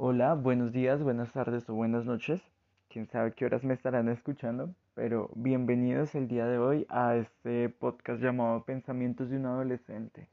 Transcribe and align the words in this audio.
Hola, 0.00 0.34
buenos 0.34 0.70
días, 0.70 1.02
buenas 1.02 1.32
tardes 1.32 1.68
o 1.68 1.74
buenas 1.74 2.04
noches. 2.04 2.40
Quién 2.88 3.08
sabe 3.08 3.32
qué 3.32 3.44
horas 3.46 3.64
me 3.64 3.74
estarán 3.74 4.08
escuchando, 4.08 4.72
pero 4.94 5.28
bienvenidos 5.34 6.14
el 6.14 6.28
día 6.28 6.46
de 6.46 6.56
hoy 6.56 6.86
a 6.88 7.16
este 7.16 7.68
podcast 7.68 8.22
llamado 8.22 8.62
Pensamientos 8.64 9.28
de 9.28 9.38
un 9.38 9.46
adolescente. 9.46 10.28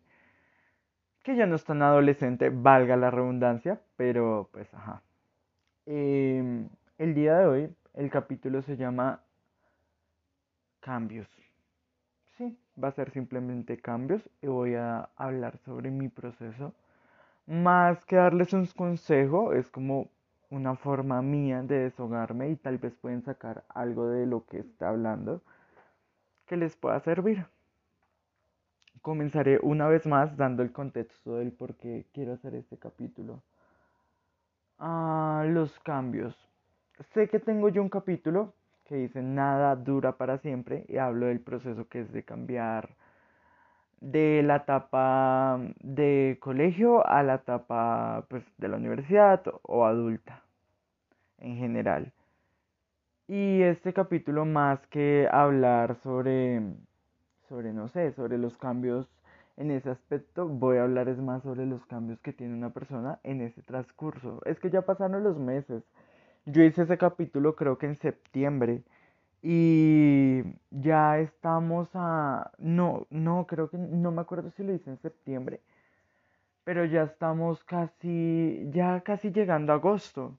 Que 1.24 1.36
ya 1.36 1.48
no 1.48 1.56
es 1.56 1.64
tan 1.64 1.82
adolescente, 1.82 2.52
valga 2.52 2.96
la 2.96 3.10
redundancia, 3.10 3.82
pero 3.98 4.50
pues 4.52 4.72
ajá. 4.72 5.02
Em, 5.88 6.70
el 7.00 7.16
día 7.16 7.36
de 7.40 7.46
hoy 7.48 7.76
el 7.96 8.12
capítulo 8.12 8.62
se 8.62 8.78
llama 8.78 9.24
Cambios. 10.80 11.28
Sí, 12.38 12.56
va 12.82 12.90
a 12.90 12.92
ser 12.92 13.10
simplemente 13.10 13.78
cambios 13.78 14.30
y 14.44 14.48
voy 14.48 14.76
a 14.76 15.10
hablar 15.16 15.58
sobre 15.58 15.90
mi 15.90 16.08
proceso 16.08 16.76
más 17.48 18.04
que 18.06 18.16
darles 18.16 18.54
un 18.54 18.66
consejo, 18.68 19.54
es 19.54 19.70
como 19.70 20.10
una 20.50 20.76
forma 20.76 21.22
mía 21.22 21.62
de 21.62 21.80
deshogarme 21.80 22.50
y 22.50 22.56
tal 22.56 22.78
vez 22.78 22.96
pueden 22.96 23.24
sacar 23.24 23.64
algo 23.70 24.08
de 24.08 24.26
lo 24.26 24.46
que 24.46 24.60
está 24.60 24.90
hablando 24.90 25.42
que 26.48 26.58
les 26.58 26.76
pueda 26.76 27.00
servir. 27.00 27.46
Comenzaré 29.02 29.60
una 29.62 29.88
vez 29.88 30.06
más 30.08 30.36
dando 30.38 30.64
el 30.64 30.72
contexto 30.72 31.36
del 31.36 31.52
por 31.52 31.76
qué 31.76 32.06
quiero 32.14 32.34
hacer 32.34 32.56
este 32.56 32.78
capítulo. 32.78 33.42
Ah, 34.80 35.46
los 35.48 35.78
cambios. 35.80 36.36
Sé 37.14 37.28
que 37.28 37.40
tengo 37.40 37.70
yo 37.70 37.82
un 37.82 37.90
capítulo 37.90 38.54
que 38.86 38.96
dice 38.96 39.22
nada 39.22 39.76
dura 39.76 40.14
para 40.14 40.38
siempre 40.38 40.86
y 40.88 40.98
hablo 40.98 41.28
del 41.28 41.40
proceso 41.40 41.88
que 41.88 42.02
es 42.02 42.12
de 42.12 42.24
cambiar 42.24 42.96
de 44.06 44.44
la 44.44 44.58
etapa 44.58 45.60
de 45.82 46.38
colegio 46.40 47.06
a 47.08 47.24
la 47.24 47.36
etapa 47.36 48.26
pues, 48.30 48.44
de 48.58 48.68
la 48.68 48.78
universidad 48.78 49.42
o 49.64 49.86
adulta 49.86 50.44
en 51.40 51.58
general. 51.58 52.14
Y 53.28 53.64
este 53.64 53.94
capítulo 53.94 54.46
más 54.46 54.86
que 54.88 55.28
hablar 55.32 55.96
sobre, 55.96 56.62
sobre, 57.50 57.74
no 57.74 57.88
sé, 57.88 58.12
sobre 58.12 58.38
los 58.38 58.58
cambios 58.58 59.08
en 59.58 59.72
ese 59.72 59.90
aspecto, 59.90 60.48
voy 60.48 60.78
a 60.78 60.84
hablar 60.84 61.10
es 61.10 61.18
más 61.18 61.42
sobre 61.42 61.66
los 61.66 61.84
cambios 61.88 62.20
que 62.20 62.34
tiene 62.34 62.54
una 62.54 62.70
persona 62.70 63.20
en 63.24 63.42
ese 63.42 63.64
transcurso. 63.64 64.40
Es 64.46 64.60
que 64.60 64.70
ya 64.70 64.84
pasaron 64.84 65.24
los 65.24 65.40
meses. 65.40 65.84
Yo 66.46 66.62
hice 66.62 66.84
ese 66.84 67.00
capítulo 67.00 67.56
creo 67.56 67.80
que 67.80 67.88
en 67.88 67.96
septiembre 67.96 68.84
y 69.48 70.42
ya 70.72 71.20
estamos 71.20 71.88
a... 71.94 72.50
No, 72.58 73.06
no, 73.12 73.46
creo 73.46 73.70
que... 73.70 73.78
No 73.78 74.10
me 74.12 74.22
acuerdo 74.22 74.50
si 74.50 74.64
lo 74.64 74.74
hice 74.74 74.90
en 74.90 74.98
septiembre. 74.98 75.62
Pero 76.64 76.84
ya 76.86 77.04
estamos 77.04 77.64
casi... 77.64 78.68
Ya 78.72 79.02
casi 79.02 79.32
llegando 79.32 79.72
a 79.72 79.76
agosto. 79.76 80.36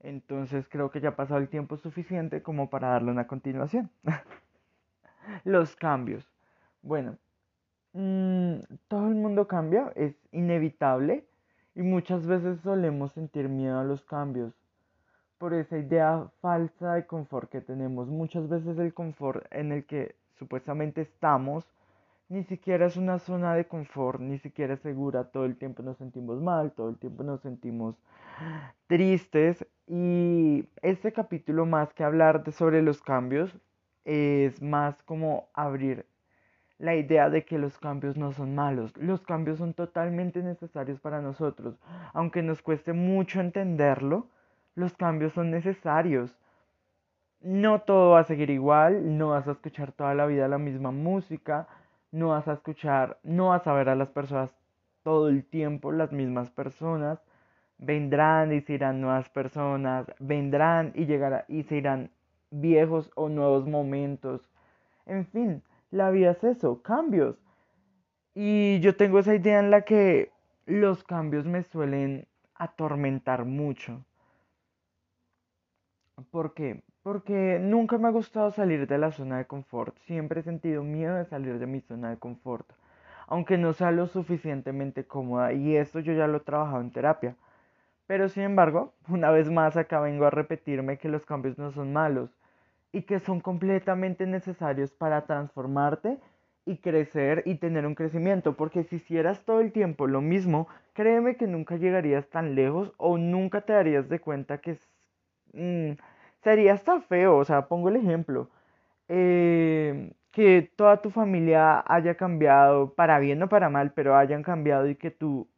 Entonces 0.00 0.66
creo 0.70 0.90
que 0.90 1.02
ya 1.02 1.10
ha 1.10 1.16
pasado 1.16 1.40
el 1.40 1.50
tiempo 1.50 1.76
suficiente 1.76 2.42
como 2.42 2.70
para 2.70 2.88
darle 2.88 3.10
una 3.10 3.26
continuación. 3.26 3.90
Los 5.44 5.76
cambios. 5.76 6.26
Bueno, 6.80 7.18
mm, 7.92 8.60
todo 8.88 9.08
el 9.08 9.14
mundo 9.14 9.46
cambia, 9.46 9.92
es 9.94 10.16
inevitable. 10.32 11.26
Y 11.74 11.82
muchas 11.82 12.26
veces 12.26 12.60
solemos 12.62 13.12
sentir 13.12 13.50
miedo 13.50 13.78
a 13.78 13.84
los 13.84 14.02
cambios 14.02 14.54
por 15.38 15.54
esa 15.54 15.78
idea 15.78 16.30
falsa 16.40 16.94
de 16.94 17.06
confort 17.06 17.50
que 17.50 17.60
tenemos. 17.60 18.08
Muchas 18.08 18.48
veces 18.48 18.78
el 18.78 18.92
confort 18.92 19.46
en 19.50 19.72
el 19.72 19.84
que 19.84 20.16
supuestamente 20.38 21.00
estamos 21.00 21.64
ni 22.28 22.44
siquiera 22.44 22.86
es 22.86 22.96
una 22.96 23.18
zona 23.18 23.54
de 23.54 23.66
confort, 23.66 24.20
ni 24.20 24.38
siquiera 24.38 24.74
es 24.74 24.80
segura. 24.80 25.24
Todo 25.24 25.46
el 25.46 25.56
tiempo 25.56 25.82
nos 25.82 25.96
sentimos 25.96 26.40
mal, 26.42 26.72
todo 26.72 26.90
el 26.90 26.98
tiempo 26.98 27.22
nos 27.22 27.40
sentimos 27.40 27.96
tristes. 28.86 29.66
Y 29.86 30.68
este 30.82 31.12
capítulo, 31.12 31.64
más 31.64 31.92
que 31.94 32.04
hablar 32.04 32.44
de 32.44 32.52
sobre 32.52 32.82
los 32.82 33.00
cambios, 33.02 33.56
es 34.04 34.60
más 34.62 35.02
como 35.04 35.48
abrir 35.54 36.06
la 36.78 36.94
idea 36.94 37.30
de 37.30 37.44
que 37.44 37.58
los 37.58 37.78
cambios 37.78 38.16
no 38.16 38.32
son 38.32 38.54
malos. 38.54 38.96
Los 38.96 39.22
cambios 39.22 39.58
son 39.58 39.74
totalmente 39.74 40.42
necesarios 40.42 41.00
para 41.00 41.20
nosotros. 41.20 41.78
Aunque 42.12 42.42
nos 42.42 42.62
cueste 42.62 42.92
mucho 42.92 43.40
entenderlo, 43.40 44.28
los 44.78 44.96
cambios 44.96 45.32
son 45.32 45.50
necesarios. 45.50 46.38
No 47.40 47.80
todo 47.80 48.10
va 48.12 48.20
a 48.20 48.24
seguir 48.24 48.50
igual, 48.50 49.18
no 49.18 49.30
vas 49.30 49.48
a 49.48 49.52
escuchar 49.52 49.90
toda 49.92 50.14
la 50.14 50.26
vida 50.26 50.46
la 50.46 50.58
misma 50.58 50.92
música, 50.92 51.66
no 52.12 52.28
vas 52.28 52.46
a 52.46 52.52
escuchar, 52.52 53.18
no 53.24 53.48
vas 53.48 53.66
a 53.66 53.72
ver 53.72 53.88
a 53.88 53.96
las 53.96 54.08
personas 54.10 54.54
todo 55.02 55.28
el 55.28 55.44
tiempo 55.44 55.90
las 55.90 56.12
mismas 56.12 56.50
personas. 56.50 57.18
Vendrán 57.78 58.52
y 58.52 58.60
se 58.60 58.74
irán 58.74 59.00
nuevas 59.00 59.28
personas, 59.30 60.06
vendrán 60.20 60.92
y 60.94 61.06
llegarán 61.06 61.44
y 61.48 61.64
se 61.64 61.76
irán 61.76 62.10
viejos 62.50 63.10
o 63.16 63.28
nuevos 63.28 63.66
momentos. 63.66 64.48
En 65.06 65.26
fin, 65.26 65.62
la 65.90 66.10
vida 66.10 66.32
es 66.32 66.44
eso, 66.44 66.82
cambios. 66.82 67.36
Y 68.34 68.78
yo 68.80 68.96
tengo 68.96 69.18
esa 69.18 69.34
idea 69.34 69.58
en 69.58 69.72
la 69.72 69.82
que 69.82 70.30
los 70.66 71.02
cambios 71.02 71.46
me 71.46 71.62
suelen 71.64 72.28
atormentar 72.54 73.44
mucho. 73.44 74.04
¿Por 76.24 76.52
qué? 76.52 76.82
Porque 77.02 77.58
nunca 77.60 77.96
me 77.96 78.08
ha 78.08 78.10
gustado 78.10 78.50
salir 78.50 78.86
de 78.88 78.98
la 78.98 79.12
zona 79.12 79.38
de 79.38 79.46
confort. 79.46 79.96
Siempre 80.00 80.40
he 80.40 80.42
sentido 80.42 80.82
miedo 80.82 81.14
de 81.14 81.24
salir 81.24 81.58
de 81.58 81.66
mi 81.66 81.80
zona 81.80 82.10
de 82.10 82.16
confort. 82.16 82.68
Aunque 83.28 83.56
no 83.56 83.72
sea 83.72 83.92
lo 83.92 84.06
suficientemente 84.08 85.04
cómoda. 85.04 85.52
Y 85.52 85.76
esto 85.76 86.00
yo 86.00 86.12
ya 86.12 86.26
lo 86.26 86.38
he 86.38 86.40
trabajado 86.40 86.80
en 86.80 86.90
terapia. 86.90 87.36
Pero 88.06 88.28
sin 88.28 88.42
embargo, 88.42 88.94
una 89.08 89.30
vez 89.30 89.50
más 89.50 89.76
acá 89.76 90.00
vengo 90.00 90.24
a 90.24 90.30
repetirme 90.30 90.98
que 90.98 91.08
los 91.08 91.24
cambios 91.24 91.56
no 91.56 91.70
son 91.70 91.92
malos. 91.92 92.30
Y 92.90 93.02
que 93.02 93.20
son 93.20 93.40
completamente 93.40 94.26
necesarios 94.26 94.92
para 94.92 95.24
transformarte 95.26 96.18
y 96.64 96.78
crecer 96.78 97.42
y 97.46 97.56
tener 97.56 97.86
un 97.86 97.94
crecimiento. 97.94 98.56
Porque 98.56 98.82
si 98.82 98.96
hicieras 98.96 99.44
todo 99.44 99.60
el 99.60 99.72
tiempo 99.72 100.06
lo 100.06 100.20
mismo, 100.20 100.68
créeme 100.94 101.36
que 101.36 101.46
nunca 101.46 101.76
llegarías 101.76 102.28
tan 102.28 102.54
lejos 102.54 102.92
o 102.96 103.18
nunca 103.18 103.60
te 103.60 103.72
darías 103.72 104.08
de 104.08 104.18
cuenta 104.18 104.58
que 104.58 104.76
Mm, 105.52 105.92
sería 106.42 106.74
hasta 106.74 107.00
feo, 107.00 107.36
o 107.38 107.44
sea, 107.44 107.68
pongo 107.68 107.88
el 107.88 107.96
ejemplo, 107.96 108.50
eh, 109.08 110.12
que 110.32 110.70
toda 110.76 111.02
tu 111.02 111.10
familia 111.10 111.82
haya 111.86 112.16
cambiado, 112.16 112.94
para 112.94 113.18
bien 113.18 113.42
o 113.42 113.48
para 113.48 113.70
mal, 113.70 113.92
pero 113.94 114.16
hayan 114.16 114.42
cambiado 114.42 114.88
y 114.88 114.96
que 114.96 115.10
tú, 115.10 115.48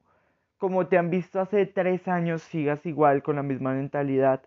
como 0.59 0.89
te 0.89 0.99
han 0.99 1.11
visto 1.11 1.41
hace 1.41 1.67
tres 1.67 2.09
años, 2.09 2.43
sigas 2.43 2.87
igual 2.87 3.23
con 3.23 3.37
la 3.37 3.43
misma 3.43 3.75
mentalidad. 3.75 4.43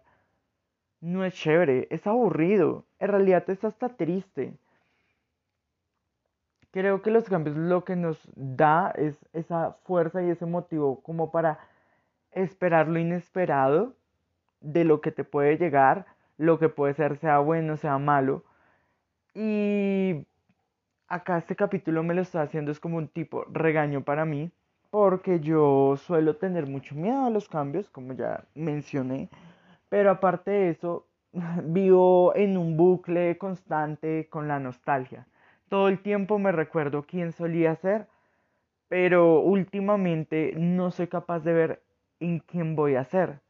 No 1.01 1.23
es 1.23 1.35
chévere, 1.35 1.87
es 1.91 2.07
aburrido, 2.07 2.85
en 2.97 3.09
realidad 3.09 3.47
es 3.47 3.63
hasta 3.63 3.89
triste. 3.89 4.55
Creo 6.71 7.01
que 7.03 7.11
los 7.11 7.25
cambios 7.25 7.55
lo 7.55 7.83
que 7.83 7.95
nos 7.95 8.19
da 8.35 8.91
es 8.95 9.23
esa 9.33 9.73
fuerza 9.83 10.23
y 10.23 10.31
ese 10.31 10.47
motivo 10.47 11.01
como 11.03 11.31
para 11.31 11.59
esperar 12.31 12.87
lo 12.87 12.99
inesperado 12.99 13.95
de 14.63 14.85
lo 14.85 15.01
que 15.01 15.11
te 15.11 15.23
puede 15.23 15.57
llegar, 15.57 16.07
lo 16.37 16.57
que 16.57 16.69
puede 16.69 16.95
ser, 16.95 17.17
sea 17.17 17.39
bueno, 17.39 17.77
sea 17.77 17.99
malo. 17.99 18.43
Y 19.35 20.25
acá 21.07 21.37
este 21.37 21.55
capítulo 21.55 22.03
me 22.03 22.15
lo 22.15 22.21
está 22.21 22.41
haciendo 22.41 22.71
es 22.71 22.79
como 22.79 22.97
un 22.97 23.07
tipo 23.07 23.45
regaño 23.51 24.03
para 24.03 24.25
mí, 24.25 24.51
porque 24.89 25.39
yo 25.39 25.95
suelo 25.97 26.37
tener 26.37 26.67
mucho 26.67 26.95
miedo 26.95 27.25
a 27.25 27.29
los 27.29 27.49
cambios, 27.49 27.89
como 27.89 28.13
ya 28.13 28.45
mencioné, 28.55 29.29
pero 29.89 30.11
aparte 30.11 30.51
de 30.51 30.69
eso, 30.71 31.07
vivo 31.63 32.35
en 32.35 32.57
un 32.57 32.77
bucle 32.77 33.37
constante 33.37 34.27
con 34.29 34.47
la 34.47 34.59
nostalgia. 34.59 35.27
Todo 35.69 35.87
el 35.89 36.01
tiempo 36.01 36.39
me 36.39 36.51
recuerdo 36.51 37.03
quién 37.03 37.31
solía 37.31 37.75
ser, 37.75 38.07
pero 38.87 39.41
últimamente 39.41 40.53
no 40.57 40.91
soy 40.91 41.07
capaz 41.07 41.39
de 41.39 41.53
ver 41.53 41.83
en 42.19 42.39
quién 42.39 42.75
voy 42.75 42.95
a 42.95 43.03
ser 43.03 43.41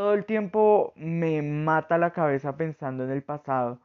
todo 0.00 0.14
el 0.14 0.24
tiempo 0.24 0.94
me 0.96 1.42
mata 1.42 1.98
la 1.98 2.10
cabeza 2.10 2.56
pensando 2.56 3.04
en 3.04 3.10
el 3.10 3.22
pasado. 3.22 3.78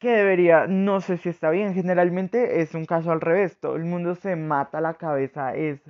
Que 0.00 0.08
debería, 0.10 0.66
no 0.66 1.00
sé 1.00 1.18
si 1.18 1.28
está 1.28 1.50
bien, 1.50 1.72
generalmente 1.72 2.60
es 2.62 2.74
un 2.74 2.84
caso 2.84 3.12
al 3.12 3.20
revés, 3.20 3.60
todo 3.60 3.76
el 3.76 3.84
mundo 3.84 4.16
se 4.16 4.34
mata 4.34 4.80
la 4.80 4.94
cabeza 4.94 5.54
es 5.54 5.80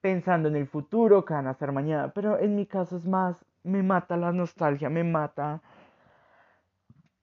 pensando 0.00 0.48
en 0.48 0.56
el 0.56 0.66
futuro, 0.66 1.26
que 1.26 1.34
van 1.34 1.46
a 1.46 1.50
hacer 1.50 1.72
mañana, 1.72 2.10
pero 2.14 2.38
en 2.38 2.56
mi 2.56 2.64
caso 2.64 2.96
es 2.96 3.04
más, 3.04 3.36
me 3.64 3.82
mata 3.82 4.16
la 4.16 4.32
nostalgia, 4.32 4.88
me 4.88 5.04
mata 5.04 5.60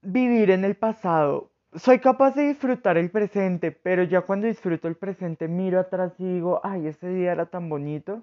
vivir 0.03 0.51
en 0.51 0.63
el 0.63 0.75
pasado. 0.75 1.49
Soy 1.73 1.97
capaz 1.97 2.35
de 2.35 2.49
disfrutar 2.49 2.97
el 2.99 3.09
presente, 3.09 3.71
pero 3.71 4.03
ya 4.03 4.21
cuando 4.21 4.45
disfruto 4.45 4.87
el 4.87 4.95
presente 4.95 5.47
miro 5.47 5.79
atrás 5.79 6.13
y 6.19 6.33
digo, 6.35 6.61
ay, 6.63 6.85
ese 6.85 7.09
día 7.09 7.31
era 7.31 7.47
tan 7.47 7.67
bonito. 7.67 8.21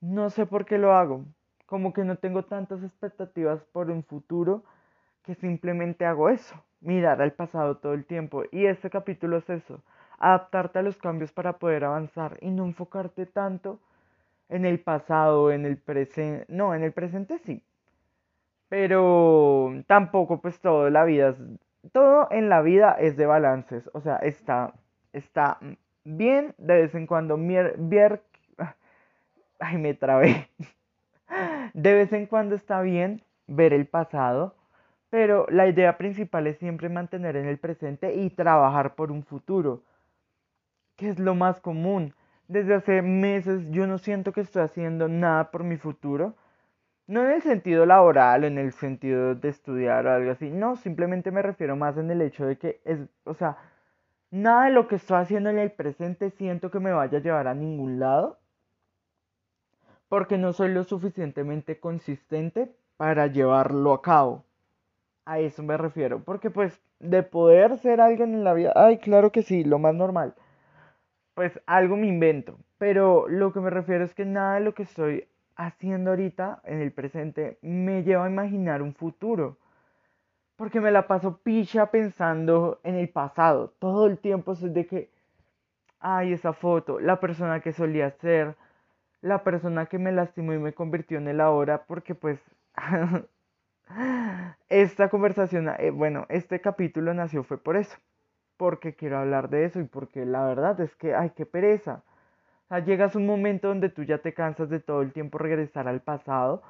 No 0.00 0.30
sé 0.30 0.46
por 0.46 0.64
qué 0.64 0.78
lo 0.78 0.94
hago 0.94 1.24
como 1.70 1.92
que 1.92 2.02
no 2.02 2.16
tengo 2.16 2.42
tantas 2.42 2.82
expectativas 2.82 3.62
por 3.72 3.90
un 3.92 4.02
futuro 4.02 4.64
que 5.22 5.36
simplemente 5.36 6.04
hago 6.04 6.28
eso, 6.28 6.56
mirar 6.80 7.22
al 7.22 7.32
pasado 7.32 7.76
todo 7.76 7.94
el 7.94 8.04
tiempo. 8.04 8.42
Y 8.50 8.66
este 8.66 8.90
capítulo 8.90 9.36
es 9.36 9.48
eso, 9.48 9.80
adaptarte 10.18 10.80
a 10.80 10.82
los 10.82 10.98
cambios 10.98 11.30
para 11.32 11.58
poder 11.58 11.84
avanzar 11.84 12.38
y 12.40 12.50
no 12.50 12.64
enfocarte 12.64 13.24
tanto 13.24 13.78
en 14.48 14.64
el 14.64 14.80
pasado, 14.80 15.52
en 15.52 15.64
el 15.64 15.76
presente, 15.76 16.44
no, 16.48 16.74
en 16.74 16.82
el 16.82 16.90
presente 16.92 17.38
sí, 17.38 17.62
pero 18.68 19.72
tampoco 19.86 20.40
pues 20.40 20.58
todo 20.58 20.90
la 20.90 21.04
vida, 21.04 21.36
todo 21.92 22.26
en 22.32 22.48
la 22.48 22.62
vida 22.62 22.96
es 22.98 23.16
de 23.16 23.26
balances, 23.26 23.88
o 23.92 24.00
sea, 24.00 24.16
está, 24.16 24.74
está 25.12 25.58
bien 26.02 26.52
de 26.58 26.74
vez 26.82 26.94
en 26.96 27.06
cuando, 27.06 27.36
mier, 27.36 27.76
ay 29.60 29.78
me 29.78 29.94
trabé, 29.94 30.48
de 31.74 31.94
vez 31.94 32.12
en 32.12 32.26
cuando 32.26 32.54
está 32.54 32.80
bien 32.82 33.22
ver 33.46 33.72
el 33.72 33.86
pasado, 33.86 34.54
pero 35.10 35.46
la 35.50 35.66
idea 35.66 35.98
principal 35.98 36.46
es 36.46 36.58
siempre 36.58 36.88
mantener 36.88 37.36
en 37.36 37.46
el 37.46 37.58
presente 37.58 38.14
y 38.14 38.30
trabajar 38.30 38.94
por 38.94 39.10
un 39.10 39.24
futuro, 39.24 39.82
que 40.96 41.08
es 41.08 41.18
lo 41.18 41.34
más 41.34 41.60
común. 41.60 42.14
Desde 42.48 42.74
hace 42.74 43.02
meses 43.02 43.70
yo 43.70 43.86
no 43.86 43.98
siento 43.98 44.32
que 44.32 44.40
estoy 44.40 44.62
haciendo 44.62 45.08
nada 45.08 45.50
por 45.52 45.64
mi 45.64 45.76
futuro. 45.76 46.34
No 47.06 47.24
en 47.24 47.32
el 47.32 47.42
sentido 47.42 47.86
laboral, 47.86 48.44
en 48.44 48.58
el 48.58 48.72
sentido 48.72 49.34
de 49.34 49.48
estudiar 49.48 50.06
o 50.06 50.12
algo 50.12 50.32
así. 50.32 50.50
No, 50.50 50.76
simplemente 50.76 51.30
me 51.32 51.42
refiero 51.42 51.76
más 51.76 51.96
en 51.96 52.10
el 52.10 52.22
hecho 52.22 52.46
de 52.46 52.58
que 52.58 52.80
es, 52.84 53.00
o 53.24 53.34
sea, 53.34 53.56
nada 54.32 54.64
de 54.66 54.72
lo 54.72 54.88
que 54.88 54.96
estoy 54.96 55.18
haciendo 55.18 55.50
en 55.50 55.58
el 55.58 55.72
presente 55.72 56.30
siento 56.30 56.70
que 56.72 56.80
me 56.80 56.92
vaya 56.92 57.18
a 57.18 57.22
llevar 57.22 57.48
a 57.48 57.54
ningún 57.54 58.00
lado. 58.00 58.39
Porque 60.10 60.38
no 60.38 60.52
soy 60.52 60.70
lo 60.70 60.82
suficientemente 60.82 61.78
consistente 61.78 62.74
para 62.96 63.28
llevarlo 63.28 63.92
a 63.92 64.02
cabo. 64.02 64.44
A 65.24 65.38
eso 65.38 65.62
me 65.62 65.76
refiero. 65.76 66.24
Porque 66.24 66.50
pues 66.50 66.82
de 66.98 67.22
poder 67.22 67.78
ser 67.78 68.00
alguien 68.00 68.34
en 68.34 68.42
la 68.42 68.52
vida, 68.52 68.72
ay, 68.74 68.98
claro 68.98 69.30
que 69.30 69.42
sí, 69.42 69.62
lo 69.62 69.78
más 69.78 69.94
normal. 69.94 70.34
Pues 71.34 71.60
algo 71.64 71.96
me 71.96 72.08
invento. 72.08 72.58
Pero 72.76 73.28
lo 73.28 73.52
que 73.52 73.60
me 73.60 73.70
refiero 73.70 74.04
es 74.04 74.12
que 74.12 74.24
nada 74.24 74.54
de 74.54 74.62
lo 74.62 74.74
que 74.74 74.82
estoy 74.82 75.28
haciendo 75.54 76.10
ahorita 76.10 76.60
en 76.64 76.80
el 76.80 76.90
presente 76.90 77.58
me 77.62 78.02
lleva 78.02 78.24
a 78.24 78.30
imaginar 78.30 78.82
un 78.82 78.94
futuro. 78.94 79.58
Porque 80.56 80.80
me 80.80 80.90
la 80.90 81.06
paso 81.06 81.36
picha 81.36 81.86
pensando 81.86 82.80
en 82.82 82.96
el 82.96 83.08
pasado. 83.10 83.72
Todo 83.78 84.08
el 84.08 84.18
tiempo 84.18 84.54
es 84.54 84.74
de 84.74 84.86
que, 84.88 85.08
ay, 86.00 86.32
esa 86.32 86.52
foto, 86.52 86.98
la 86.98 87.20
persona 87.20 87.60
que 87.60 87.72
solía 87.72 88.10
ser, 88.10 88.56
la 89.22 89.44
persona 89.44 89.86
que 89.86 89.98
me 89.98 90.12
lastimó 90.12 90.52
y 90.54 90.58
me 90.58 90.72
convirtió 90.74 91.18
en 91.18 91.28
el 91.28 91.40
ahora, 91.40 91.84
porque 91.86 92.14
pues 92.14 92.40
esta 94.68 95.08
conversación, 95.10 95.68
eh, 95.78 95.90
bueno, 95.90 96.26
este 96.28 96.60
capítulo 96.60 97.14
nació 97.14 97.44
fue 97.44 97.58
por 97.58 97.76
eso, 97.76 97.96
porque 98.56 98.94
quiero 98.94 99.18
hablar 99.18 99.50
de 99.50 99.64
eso 99.64 99.80
y 99.80 99.84
porque 99.84 100.24
la 100.26 100.44
verdad 100.44 100.80
es 100.80 100.94
que, 100.96 101.14
ay, 101.14 101.30
qué 101.36 101.46
pereza. 101.46 102.02
O 102.66 102.68
sea, 102.68 102.80
llegas 102.80 103.16
un 103.16 103.26
momento 103.26 103.68
donde 103.68 103.88
tú 103.90 104.04
ya 104.04 104.18
te 104.18 104.34
cansas 104.34 104.70
de 104.70 104.80
todo 104.80 105.02
el 105.02 105.12
tiempo 105.12 105.38
regresar 105.38 105.88
al 105.88 106.00
pasado 106.00 106.62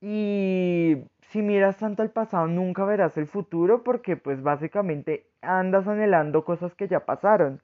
y 0.00 0.96
si 1.28 1.42
miras 1.42 1.76
tanto 1.78 2.02
al 2.02 2.10
pasado 2.10 2.46
nunca 2.46 2.84
verás 2.84 3.16
el 3.18 3.26
futuro 3.26 3.82
porque 3.82 4.16
pues 4.16 4.42
básicamente 4.42 5.26
andas 5.42 5.86
anhelando 5.86 6.44
cosas 6.44 6.74
que 6.74 6.88
ya 6.88 7.04
pasaron. 7.04 7.60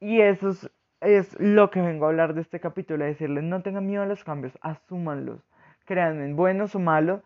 Y 0.00 0.20
eso 0.20 0.50
es, 0.50 0.70
es 1.04 1.38
lo 1.38 1.70
que 1.70 1.80
vengo 1.80 2.06
a 2.06 2.08
hablar 2.08 2.34
de 2.34 2.40
este 2.40 2.60
capítulo, 2.60 3.04
decirles 3.04 3.44
no 3.44 3.62
tengan 3.62 3.86
miedo 3.86 4.02
a 4.02 4.06
los 4.06 4.24
cambios, 4.24 4.58
asúmanlos 4.60 5.40
créanme, 5.84 6.32
buenos 6.32 6.74
o 6.74 6.78
malos, 6.78 7.22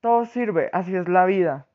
todo 0.00 0.24
sirve, 0.26 0.70
así 0.72 0.94
es 0.94 1.08
la 1.08 1.24
vida, 1.24 1.66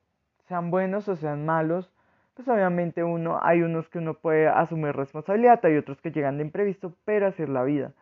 sean 0.48 0.70
buenos 0.70 1.08
o 1.08 1.16
sean 1.16 1.44
malos, 1.44 1.90
pues 2.34 2.48
obviamente 2.48 3.04
uno, 3.04 3.38
hay 3.42 3.62
unos 3.62 3.88
que 3.88 3.98
uno 3.98 4.14
puede 4.14 4.48
asumir 4.48 4.94
responsabilidad, 4.94 5.64
hay 5.64 5.76
otros 5.76 6.00
que 6.00 6.10
llegan 6.10 6.38
de 6.38 6.44
imprevisto, 6.44 6.94
pero 7.04 7.28
así 7.28 7.42
es 7.42 7.48
la 7.48 7.62
vida. 7.62 7.92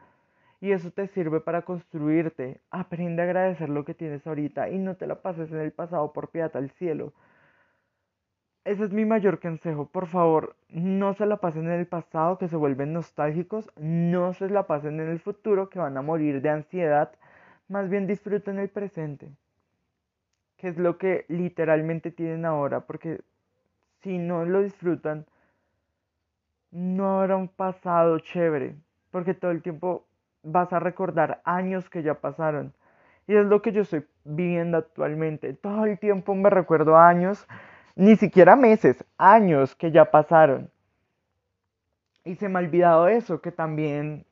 Y 0.61 0.73
eso 0.73 0.91
te 0.93 1.09
sirve 1.09 1.41
para 1.41 1.63
construirte. 1.63 2.61
Aprende 2.71 3.21
a 3.21 3.25
agradecer 3.25 3.69
lo 3.69 3.85
que 3.85 3.95
tienes 3.95 4.25
ahorita 4.27 4.71
y 4.71 4.79
no 4.79 4.95
te 4.95 5.09
la 5.09 5.17
pases 5.17 5.51
en 5.51 5.59
el 5.59 5.73
pasado 5.73 6.13
por 6.13 6.29
piedad 6.29 6.57
al 6.57 6.71
cielo. 6.71 7.13
Ese 8.65 8.85
es 8.85 8.93
mi 8.93 9.05
mayor 9.05 9.41
consejo. 9.41 9.87
Por 9.87 10.07
favor, 10.07 10.55
no 10.69 11.15
se 11.15 11.27
la 11.27 11.39
pasen 11.39 11.67
en 11.67 11.81
el 11.81 11.87
pasado 11.87 12.39
que 12.39 12.49
se 12.49 12.57
vuelven 12.57 12.93
nostálgicos, 12.93 13.71
no 13.77 14.35
se 14.35 14.49
la 14.49 14.67
pasen 14.67 15.01
en 15.01 15.09
el 15.09 15.19
futuro 15.19 15.69
que 15.69 15.81
van 15.81 15.97
a 15.97 16.03
morir 16.03 16.41
de 16.41 16.51
ansiedad 16.51 17.13
más 17.73 17.89
bien 17.89 18.07
disfruten 18.07 18.59
el 18.59 18.69
presente, 18.69 19.31
que 20.59 20.69
es 20.69 20.79
lo 20.79 20.99
que 20.99 21.25
literalmente 21.29 22.11
tienen 22.11 22.45
ahora, 22.45 22.81
porque 22.81 23.21
si 24.03 24.19
no 24.19 24.45
lo 24.45 24.63
disfrutan, 24.63 25.25
no 26.71 27.21
habrá 27.21 27.37
un 27.37 27.49
pasado 27.49 28.19
chévere, 28.19 28.77
porque 29.11 29.35
todo 29.35 29.51
el 29.51 29.63
tiempo 29.63 30.05
vas 30.43 30.73
a 30.73 30.81
recordar 30.81 31.41
años 31.45 31.89
que 31.89 32.03
ya 32.03 32.15
pasaron. 32.15 32.75
Y 33.27 33.37
es 33.37 33.47
lo 33.47 33.63
que 33.63 33.73
yo 33.73 33.83
estoy 33.83 34.05
viviendo 34.25 34.79
actualmente. 34.79 35.55
Todo 35.55 35.87
el 35.87 35.99
tiempo 35.99 36.35
me 36.35 36.51
recuerdo 36.51 36.97
años, 36.97 37.47
ni 37.97 38.17
siquiera 38.17 38.57
meses, 38.57 39.05
años 39.19 39.75
que 39.75 39.91
ya 39.91 40.11
pasaron. 40.11 40.71
Y 42.25 42.37
se 42.37 42.49
me 42.49 42.59
ha 42.59 42.63
olvidado 42.63 43.09
eso, 43.09 43.41
que 43.41 43.53
también 43.53 44.25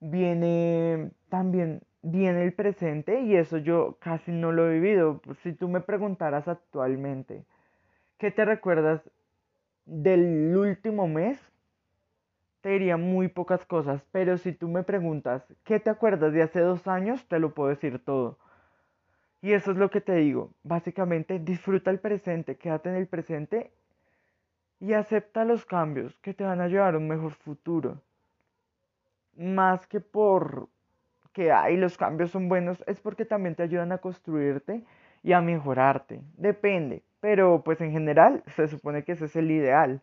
viene 0.00 1.10
también 1.28 1.82
viene 2.02 2.44
el 2.44 2.52
presente 2.52 3.20
y 3.22 3.36
eso 3.36 3.58
yo 3.58 3.96
casi 4.00 4.32
no 4.32 4.52
lo 4.52 4.68
he 4.68 4.74
vivido. 4.74 5.20
Si 5.42 5.52
tú 5.52 5.68
me 5.68 5.80
preguntaras 5.80 6.48
actualmente, 6.48 7.44
¿qué 8.18 8.30
te 8.30 8.44
recuerdas 8.44 9.02
del 9.86 10.56
último 10.56 11.08
mes? 11.08 11.38
Te 12.60 12.70
diría 12.70 12.96
muy 12.96 13.28
pocas 13.28 13.64
cosas, 13.66 14.02
pero 14.12 14.36
si 14.38 14.52
tú 14.52 14.68
me 14.68 14.82
preguntas, 14.82 15.44
¿qué 15.64 15.78
te 15.80 15.90
acuerdas 15.90 16.32
de 16.32 16.42
hace 16.42 16.60
dos 16.60 16.86
años? 16.88 17.24
Te 17.28 17.38
lo 17.38 17.54
puedo 17.54 17.70
decir 17.70 18.04
todo. 18.04 18.38
Y 19.40 19.52
eso 19.52 19.70
es 19.70 19.76
lo 19.76 19.90
que 19.90 20.00
te 20.00 20.14
digo. 20.14 20.50
Básicamente, 20.62 21.38
disfruta 21.38 21.90
el 21.90 22.00
presente, 22.00 22.56
quédate 22.56 22.88
en 22.88 22.96
el 22.96 23.06
presente 23.06 23.70
y 24.80 24.92
acepta 24.92 25.44
los 25.44 25.64
cambios 25.64 26.16
que 26.18 26.34
te 26.34 26.44
van 26.44 26.60
a 26.60 26.68
llevar 26.68 26.94
a 26.94 26.98
un 26.98 27.08
mejor 27.08 27.32
futuro. 27.32 28.00
Más 29.36 29.86
que 29.86 30.00
por 30.00 30.68
que 31.32 31.52
hay 31.52 31.76
los 31.76 31.96
cambios 31.96 32.32
son 32.32 32.48
buenos 32.48 32.82
es 32.88 33.00
porque 33.00 33.24
también 33.24 33.54
te 33.54 33.62
ayudan 33.62 33.92
a 33.92 33.98
construirte 33.98 34.82
y 35.22 35.32
a 35.32 35.40
mejorarte. 35.40 36.20
Depende, 36.36 37.02
pero 37.20 37.62
pues 37.62 37.80
en 37.80 37.92
general 37.92 38.42
se 38.56 38.66
supone 38.66 39.04
que 39.04 39.12
ese 39.12 39.26
es 39.26 39.36
el 39.36 39.50
ideal, 39.50 40.00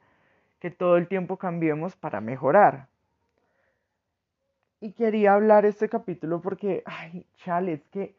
que 0.60 0.72
todo 0.72 0.96
el 0.98 1.08
tiempo 1.08 1.38
cambiemos 1.38 1.96
para 1.98 2.22
mejorar. 2.22 2.88
Y 4.80 4.94
quería 4.94 5.34
hablar 5.34 5.66
este 5.66 5.90
capítulo 5.90 6.42
porque, 6.42 6.84
ay, 6.86 7.26
chale, 7.36 7.74
es 7.74 7.88
que 7.90 8.16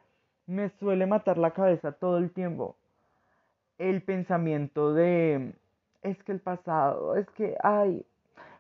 me 0.47 0.69
suele 0.71 1.07
matar 1.07 1.39
la 1.39 1.53
cabeza 1.53 1.93
todo 1.93 2.19
el 2.19 2.31
tiempo. 2.31 2.77
El 3.79 4.03
pensamiento 4.03 4.95
de, 4.95 5.53
es 6.03 6.23
que 6.23 6.33
el 6.33 6.41
pasado, 6.41 7.17
es 7.17 7.29
que, 7.31 7.57
ay, 7.63 8.05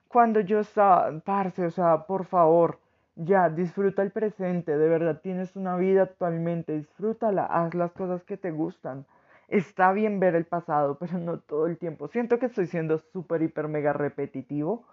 cuando 0.08 0.40
yo 0.40 0.60
estaba, 0.60 1.20
parce, 1.20 1.64
o 1.66 1.70
sea, 1.70 2.06
por 2.06 2.26
favor, 2.26 2.78
ya, 3.16 3.48
disfruta 3.48 4.02
el 4.02 4.10
presente, 4.10 4.76
de 4.76 4.88
verdad 4.88 5.20
tienes 5.22 5.56
una 5.56 5.76
vida 5.76 6.02
actualmente, 6.02 6.72
disfrútala, 6.78 7.46
haz 7.46 7.74
las 7.74 7.92
cosas 7.92 8.22
que 8.24 8.36
te 8.36 8.50
gustan. 8.50 9.06
Está 9.48 9.92
bien 9.92 10.20
ver 10.20 10.34
el 10.34 10.44
pasado, 10.44 10.98
pero 11.00 11.18
no 11.18 11.38
todo 11.40 11.66
el 11.66 11.78
tiempo. 11.78 12.08
Siento 12.08 12.38
que 12.38 12.46
estoy 12.46 12.66
siendo 12.66 12.98
súper, 12.98 13.42
hiper, 13.42 13.68
mega 13.68 13.92
repetitivo, 13.92 14.84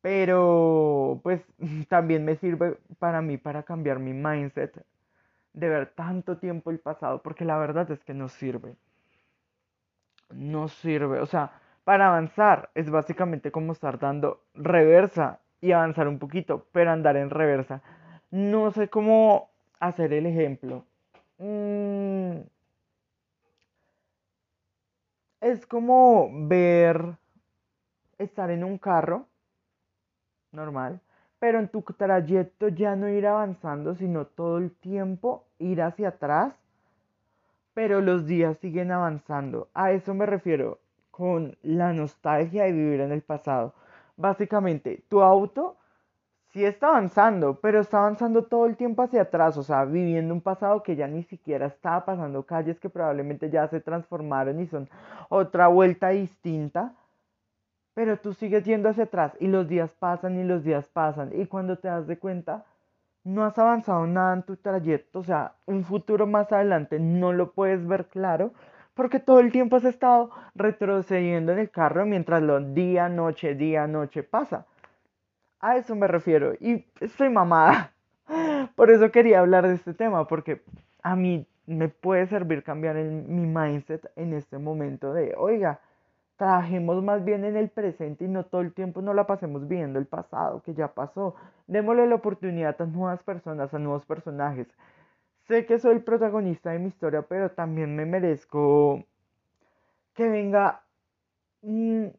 pero 0.00 1.20
pues 1.22 1.42
también 1.88 2.24
me 2.24 2.36
sirve 2.36 2.78
para 2.98 3.22
mí 3.22 3.38
para 3.38 3.62
cambiar 3.62 3.98
mi 3.98 4.12
mindset 4.12 4.84
de 5.54 5.68
ver 5.68 5.86
tanto 5.94 6.36
tiempo 6.36 6.70
el 6.70 6.80
pasado, 6.80 7.22
porque 7.22 7.44
la 7.44 7.56
verdad 7.58 7.90
es 7.90 8.04
que 8.04 8.14
no 8.14 8.28
sirve. 8.28 8.76
No 10.30 10.68
sirve, 10.68 11.20
o 11.20 11.26
sea, 11.26 11.52
para 11.84 12.08
avanzar 12.08 12.70
es 12.74 12.90
básicamente 12.90 13.50
como 13.50 13.72
estar 13.72 13.98
dando 13.98 14.42
reversa 14.54 15.40
y 15.60 15.72
avanzar 15.72 16.08
un 16.08 16.18
poquito, 16.18 16.66
pero 16.72 16.90
andar 16.90 17.16
en 17.16 17.30
reversa. 17.30 17.82
No 18.30 18.70
sé 18.70 18.88
cómo 18.88 19.50
hacer 19.80 20.12
el 20.12 20.26
ejemplo. 20.26 20.84
Mm, 21.38 22.40
es 25.40 25.66
como 25.66 26.28
ver 26.48 27.16
estar 28.18 28.50
en 28.50 28.64
un 28.64 28.78
carro 28.78 29.28
normal, 30.52 31.00
pero 31.44 31.58
en 31.58 31.68
tu 31.68 31.82
trayecto 31.82 32.68
ya 32.68 32.96
no 32.96 33.06
ir 33.06 33.26
avanzando, 33.26 33.94
sino 33.94 34.24
todo 34.24 34.56
el 34.56 34.70
tiempo 34.70 35.44
ir 35.58 35.82
hacia 35.82 36.08
atrás, 36.08 36.54
pero 37.74 38.00
los 38.00 38.24
días 38.24 38.56
siguen 38.62 38.90
avanzando. 38.90 39.68
A 39.74 39.92
eso 39.92 40.14
me 40.14 40.24
refiero 40.24 40.78
con 41.10 41.54
la 41.62 41.92
nostalgia 41.92 42.64
de 42.64 42.72
vivir 42.72 43.00
en 43.02 43.12
el 43.12 43.20
pasado 43.20 43.74
básicamente 44.16 45.02
tu 45.08 45.20
auto 45.20 45.76
sí 46.52 46.64
está 46.64 46.88
avanzando, 46.88 47.60
pero 47.60 47.80
está 47.80 47.98
avanzando 47.98 48.44
todo 48.44 48.64
el 48.64 48.76
tiempo 48.76 49.02
hacia 49.02 49.22
atrás, 49.22 49.58
o 49.58 49.62
sea, 49.62 49.84
viviendo 49.84 50.32
un 50.32 50.40
pasado 50.40 50.82
que 50.82 50.96
ya 50.96 51.06
ni 51.06 51.24
siquiera 51.24 51.66
estaba 51.66 52.06
pasando 52.06 52.44
calles 52.44 52.80
que 52.80 52.88
probablemente 52.88 53.50
ya 53.50 53.68
se 53.68 53.80
transformaron 53.80 54.60
y 54.60 54.66
son 54.66 54.88
otra 55.28 55.66
vuelta 55.66 56.08
distinta. 56.08 56.94
Pero 57.94 58.18
tú 58.18 58.34
sigues 58.34 58.64
yendo 58.64 58.88
hacia 58.88 59.04
atrás 59.04 59.32
y 59.40 59.46
los 59.46 59.68
días 59.68 59.94
pasan 59.94 60.38
y 60.38 60.44
los 60.44 60.64
días 60.64 60.88
pasan 60.88 61.30
y 61.32 61.46
cuando 61.46 61.78
te 61.78 61.88
das 61.88 62.06
de 62.06 62.18
cuenta 62.18 62.64
no 63.22 63.44
has 63.44 63.58
avanzado 63.58 64.06
nada 64.06 64.34
en 64.34 64.42
tu 64.42 64.56
trayecto, 64.56 65.20
o 65.20 65.24
sea, 65.24 65.54
un 65.64 65.84
futuro 65.84 66.26
más 66.26 66.52
adelante 66.52 66.98
no 66.98 67.32
lo 67.32 67.52
puedes 67.52 67.86
ver 67.86 68.06
claro 68.06 68.52
porque 68.94 69.18
todo 69.18 69.40
el 69.40 69.50
tiempo 69.50 69.76
has 69.76 69.84
estado 69.84 70.30
retrocediendo 70.54 71.52
en 71.52 71.58
el 71.58 71.70
carro 71.70 72.06
mientras 72.06 72.42
lo 72.42 72.60
día, 72.60 73.08
noche, 73.08 73.54
día, 73.54 73.86
noche 73.86 74.22
pasa. 74.22 74.66
A 75.60 75.76
eso 75.76 75.96
me 75.96 76.06
refiero 76.06 76.54
y 76.60 76.84
estoy 77.00 77.28
mamada. 77.28 77.92
Por 78.76 78.90
eso 78.90 79.10
quería 79.10 79.40
hablar 79.40 79.66
de 79.66 79.74
este 79.74 79.94
tema, 79.94 80.26
porque 80.26 80.62
a 81.02 81.16
mí 81.16 81.46
me 81.66 81.88
puede 81.88 82.26
servir 82.26 82.62
cambiar 82.62 82.96
mi 82.96 83.46
mindset 83.46 84.10
en 84.16 84.34
este 84.34 84.58
momento 84.58 85.12
de, 85.12 85.34
oiga, 85.36 85.80
trabajemos 86.36 87.02
más 87.02 87.24
bien 87.24 87.44
en 87.44 87.56
el 87.56 87.70
presente 87.70 88.24
y 88.24 88.28
no 88.28 88.44
todo 88.44 88.60
el 88.60 88.72
tiempo 88.72 89.02
no 89.02 89.14
la 89.14 89.26
pasemos 89.26 89.68
viendo 89.68 89.98
el 89.98 90.06
pasado 90.06 90.62
que 90.62 90.74
ya 90.74 90.88
pasó. 90.88 91.34
Démosle 91.66 92.06
la 92.06 92.16
oportunidad 92.16 92.80
a 92.80 92.86
nuevas 92.86 93.22
personas, 93.22 93.72
a 93.72 93.78
nuevos 93.78 94.04
personajes. 94.04 94.68
Sé 95.46 95.66
que 95.66 95.78
soy 95.78 95.96
el 95.96 96.02
protagonista 96.04 96.70
de 96.70 96.78
mi 96.78 96.88
historia, 96.88 97.22
pero 97.22 97.50
también 97.50 97.94
me 97.96 98.06
merezco 98.06 99.04
que 100.14 100.28
venga 100.28 100.82
un 101.62 102.12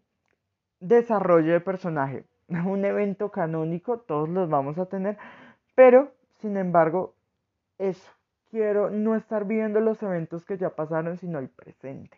desarrollo 0.79 1.53
de 1.53 1.61
personaje. 1.61 2.25
Un 2.47 2.85
evento 2.85 3.31
canónico, 3.31 3.99
todos 4.01 4.29
los 4.29 4.47
vamos 4.49 4.77
a 4.77 4.85
tener, 4.85 5.17
pero 5.73 6.11
sin 6.41 6.57
embargo, 6.57 7.15
eso. 7.79 8.11
Quiero 8.51 8.89
no 8.91 9.15
estar 9.15 9.45
viendo 9.45 9.79
los 9.79 10.01
eventos 10.03 10.45
que 10.45 10.57
ya 10.57 10.69
pasaron, 10.69 11.17
sino 11.17 11.39
el 11.39 11.49
presente. 11.49 12.17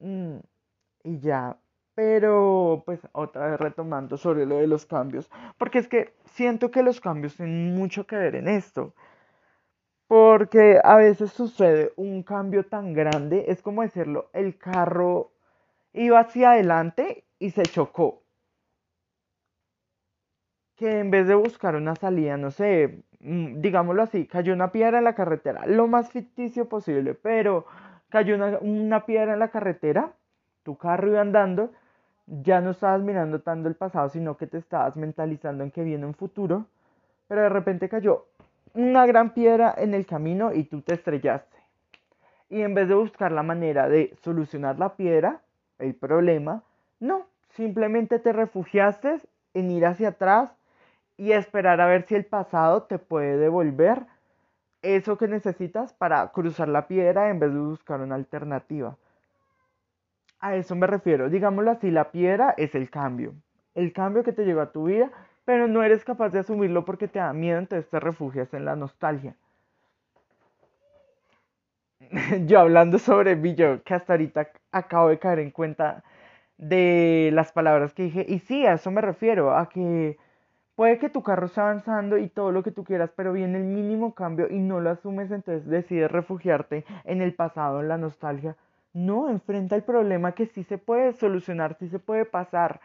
Mm, 0.00 0.36
y 1.04 1.18
ya, 1.20 1.56
pero 1.94 2.82
pues 2.86 3.00
otra 3.12 3.48
vez 3.48 3.60
retomando 3.60 4.16
sobre 4.16 4.46
lo 4.46 4.56
de 4.58 4.66
los 4.66 4.86
cambios, 4.86 5.30
porque 5.58 5.78
es 5.78 5.88
que 5.88 6.14
siento 6.26 6.70
que 6.70 6.82
los 6.82 7.00
cambios 7.00 7.36
tienen 7.36 7.74
mucho 7.74 8.06
que 8.06 8.16
ver 8.16 8.36
en 8.36 8.48
esto. 8.48 8.94
Porque 10.08 10.80
a 10.82 10.96
veces 10.96 11.30
sucede 11.32 11.92
un 11.96 12.22
cambio 12.22 12.66
tan 12.66 12.92
grande, 12.92 13.44
es 13.48 13.62
como 13.62 13.82
decirlo, 13.82 14.28
el 14.32 14.58
carro 14.58 15.32
iba 15.92 16.20
hacia 16.20 16.52
adelante 16.52 17.24
y 17.38 17.50
se 17.50 17.62
chocó. 17.62 18.22
Que 20.76 20.98
en 20.98 21.10
vez 21.10 21.28
de 21.28 21.34
buscar 21.34 21.76
una 21.76 21.94
salida, 21.94 22.36
no 22.36 22.50
sé, 22.50 23.04
mm, 23.20 23.60
digámoslo 23.60 24.02
así, 24.02 24.26
cayó 24.26 24.52
una 24.52 24.72
piedra 24.72 24.98
en 24.98 25.04
la 25.04 25.14
carretera, 25.14 25.66
lo 25.66 25.86
más 25.86 26.10
ficticio 26.10 26.68
posible, 26.68 27.14
pero 27.14 27.66
cayó 28.08 28.34
una, 28.34 28.58
una 28.60 29.06
piedra 29.06 29.34
en 29.34 29.38
la 29.38 29.50
carretera, 29.50 30.14
tu 30.70 30.76
carro 30.76 31.08
iba 31.08 31.20
andando, 31.20 31.72
ya 32.26 32.60
no 32.60 32.70
estabas 32.70 33.02
mirando 33.02 33.40
tanto 33.40 33.68
el 33.68 33.74
pasado, 33.74 34.08
sino 34.08 34.36
que 34.36 34.46
te 34.46 34.58
estabas 34.58 34.94
mentalizando 34.94 35.64
en 35.64 35.72
que 35.72 35.82
viene 35.82 36.06
un 36.06 36.14
futuro, 36.14 36.66
pero 37.26 37.42
de 37.42 37.48
repente 37.48 37.88
cayó 37.88 38.26
una 38.72 39.04
gran 39.04 39.34
piedra 39.34 39.74
en 39.76 39.94
el 39.94 40.06
camino 40.06 40.52
y 40.52 40.62
tú 40.62 40.80
te 40.82 40.94
estrellaste. 40.94 41.56
Y 42.50 42.62
en 42.62 42.74
vez 42.74 42.86
de 42.86 42.94
buscar 42.94 43.32
la 43.32 43.42
manera 43.42 43.88
de 43.88 44.16
solucionar 44.22 44.78
la 44.78 44.94
piedra, 44.94 45.40
el 45.80 45.96
problema, 45.96 46.62
no, 47.00 47.26
simplemente 47.48 48.20
te 48.20 48.32
refugiaste 48.32 49.18
en 49.54 49.72
ir 49.72 49.86
hacia 49.86 50.10
atrás 50.10 50.52
y 51.16 51.32
esperar 51.32 51.80
a 51.80 51.86
ver 51.86 52.06
si 52.06 52.14
el 52.14 52.26
pasado 52.26 52.84
te 52.84 53.00
puede 53.00 53.38
devolver 53.38 54.06
eso 54.82 55.18
que 55.18 55.26
necesitas 55.26 55.92
para 55.94 56.28
cruzar 56.28 56.68
la 56.68 56.86
piedra 56.86 57.28
en 57.28 57.40
vez 57.40 57.52
de 57.52 57.58
buscar 57.58 58.00
una 58.00 58.14
alternativa. 58.14 58.96
A 60.40 60.56
eso 60.56 60.74
me 60.74 60.86
refiero, 60.86 61.28
digámoslo 61.28 61.70
así, 61.70 61.90
la 61.90 62.10
piedra 62.10 62.54
es 62.56 62.74
el 62.74 62.90
cambio, 62.90 63.34
el 63.74 63.92
cambio 63.92 64.24
que 64.24 64.32
te 64.32 64.44
llegó 64.44 64.60
a 64.60 64.72
tu 64.72 64.84
vida 64.84 65.10
pero 65.50 65.66
no 65.66 65.82
eres 65.82 66.04
capaz 66.04 66.28
de 66.30 66.38
asumirlo 66.38 66.84
porque 66.84 67.08
te 67.08 67.18
da 67.18 67.32
miedo, 67.32 67.58
entonces 67.58 67.90
te 67.90 67.98
refugias 67.98 68.54
en 68.54 68.64
la 68.64 68.76
nostalgia. 68.76 69.34
yo 72.46 72.60
hablando 72.60 73.00
sobre 73.00 73.36
yo 73.56 73.82
que 73.82 73.94
hasta 73.94 74.12
ahorita 74.12 74.48
acabo 74.70 75.08
de 75.08 75.18
caer 75.18 75.40
en 75.40 75.50
cuenta 75.50 76.04
de 76.56 77.30
las 77.32 77.50
palabras 77.50 77.94
que 77.94 78.04
dije, 78.04 78.24
y 78.28 78.38
sí, 78.38 78.64
a 78.64 78.74
eso 78.74 78.92
me 78.92 79.00
refiero, 79.00 79.56
a 79.56 79.68
que 79.68 80.18
puede 80.76 80.98
que 81.00 81.08
tu 81.08 81.22
carro 81.24 81.46
esté 81.46 81.60
avanzando 81.60 82.16
y 82.16 82.28
todo 82.28 82.52
lo 82.52 82.62
que 82.62 82.70
tú 82.70 82.84
quieras, 82.84 83.10
pero 83.16 83.32
viene 83.32 83.58
el 83.58 83.64
mínimo 83.64 84.14
cambio 84.14 84.48
y 84.48 84.60
no 84.60 84.78
lo 84.80 84.90
asumes, 84.90 85.32
entonces 85.32 85.66
decides 85.66 86.12
refugiarte 86.12 86.84
en 87.04 87.22
el 87.22 87.34
pasado, 87.34 87.80
en 87.80 87.88
la 87.88 87.98
nostalgia. 87.98 88.54
No, 88.92 89.30
enfrenta 89.30 89.76
el 89.76 89.82
problema 89.82 90.32
que 90.32 90.46
sí 90.46 90.64
se 90.64 90.78
puede 90.78 91.12
solucionar, 91.12 91.76
sí 91.78 91.88
se 91.88 91.98
puede 91.98 92.24
pasar 92.24 92.80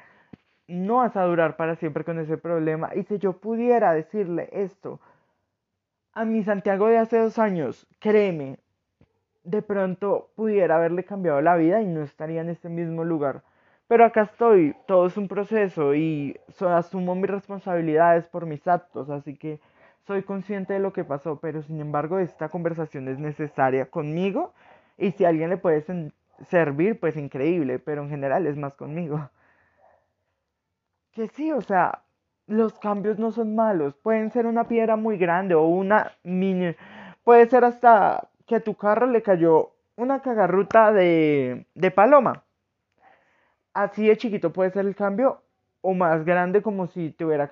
no 0.67 0.97
vas 0.97 1.15
a 1.15 1.23
durar 1.23 1.57
para 1.57 1.75
siempre 1.75 2.03
con 2.03 2.19
ese 2.19 2.37
problema. 2.37 2.91
Y 2.95 3.03
si 3.03 3.17
yo 3.19 3.33
pudiera 3.33 3.93
decirle 3.93 4.49
esto 4.51 4.99
a 6.13 6.25
mi 6.25 6.43
Santiago 6.43 6.87
de 6.87 6.97
hace 6.97 7.19
dos 7.19 7.37
años, 7.39 7.87
créeme, 7.99 8.57
de 9.43 9.61
pronto 9.61 10.29
pudiera 10.35 10.77
haberle 10.77 11.03
cambiado 11.03 11.41
la 11.41 11.55
vida 11.55 11.81
y 11.81 11.85
no 11.85 12.01
estaría 12.01 12.41
en 12.41 12.49
este 12.49 12.69
mismo 12.69 13.03
lugar. 13.03 13.43
Pero 13.87 14.05
acá 14.05 14.23
estoy, 14.23 14.75
todo 14.87 15.05
es 15.05 15.17
un 15.17 15.27
proceso 15.27 15.93
y 15.93 16.39
asumo 16.59 17.13
mis 17.13 17.29
responsabilidades 17.29 18.27
por 18.27 18.47
mis 18.47 18.67
actos, 18.67 19.09
así 19.11 19.35
que 19.35 19.59
soy 20.07 20.23
consciente 20.23 20.73
de 20.73 20.79
lo 20.79 20.93
que 20.93 21.03
pasó, 21.03 21.39
pero 21.39 21.61
sin 21.61 21.79
embargo 21.79 22.17
esta 22.17 22.49
conversación 22.49 23.07
es 23.07 23.19
necesaria 23.19 23.85
conmigo 23.85 24.53
y 24.97 25.11
si 25.11 25.25
a 25.25 25.29
alguien 25.29 25.49
le 25.49 25.57
puede 25.57 25.85
servir, 26.49 26.99
pues 26.99 27.17
increíble, 27.17 27.79
pero 27.79 28.03
en 28.03 28.09
general 28.09 28.47
es 28.47 28.57
más 28.57 28.75
conmigo 28.75 29.29
que 31.11 31.27
sí, 31.29 31.51
o 31.51 31.61
sea, 31.61 32.03
los 32.47 32.77
cambios 32.79 33.17
no 33.17 33.31
son 33.31 33.55
malos. 33.55 33.95
Pueden 33.95 34.31
ser 34.31 34.45
una 34.45 34.67
piedra 34.67 34.95
muy 34.97 35.17
grande 35.17 35.55
o 35.55 35.65
una 35.65 36.11
mini. 36.23 36.75
Puede 37.23 37.47
ser 37.47 37.63
hasta 37.63 38.29
que 38.45 38.55
a 38.55 38.59
tu 38.59 38.75
carro 38.75 39.07
le 39.07 39.23
cayó 39.23 39.71
una 39.95 40.21
cagarruta 40.21 40.91
de, 40.91 41.65
de 41.73 41.91
paloma. 41.91 42.43
Así 43.73 44.07
de 44.07 44.17
chiquito 44.17 44.53
puede 44.53 44.71
ser 44.71 44.85
el 44.85 44.95
cambio 44.95 45.41
o 45.81 45.93
más 45.93 46.25
grande 46.25 46.61
como 46.61 46.87
si 46.87 47.11
te 47.11 47.25
hubiera 47.25 47.47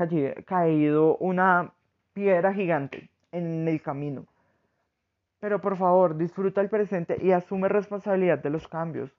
caído 0.45 1.17
una 1.17 1.71
piedra 2.13 2.53
gigante 2.53 3.09
en 3.31 3.67
el 3.67 3.81
camino. 3.81 4.25
Pero 5.43 5.59
por 5.59 5.75
favor, 5.75 6.15
disfruta 6.15 6.61
el 6.61 6.69
presente 6.69 7.17
y 7.21 7.33
asume 7.33 7.67
responsabilidad 7.67 8.39
de 8.39 8.49
los 8.49 8.65
cambios. 8.65 9.11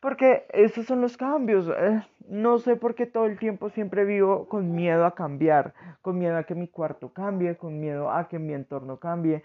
Porque 0.00 0.46
esos 0.48 0.86
son 0.86 1.02
los 1.02 1.18
cambios. 1.18 1.68
Eh, 1.68 2.00
no 2.28 2.56
sé 2.56 2.76
por 2.76 2.94
qué 2.94 3.04
todo 3.04 3.26
el 3.26 3.38
tiempo 3.38 3.68
siempre 3.68 4.06
vivo 4.06 4.48
con 4.48 4.74
miedo 4.74 5.04
a 5.04 5.14
cambiar, 5.14 5.74
con 6.00 6.18
miedo 6.18 6.38
a 6.38 6.44
que 6.44 6.54
mi 6.54 6.66
cuarto 6.66 7.12
cambie, 7.12 7.58
con 7.58 7.78
miedo 7.78 8.10
a 8.10 8.26
que 8.26 8.38
mi 8.38 8.54
entorno 8.54 8.98
cambie. 8.98 9.42